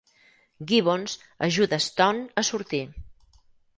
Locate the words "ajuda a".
1.49-1.85